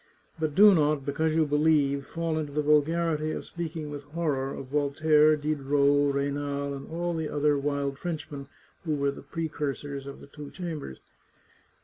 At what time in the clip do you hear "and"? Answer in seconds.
6.73-6.89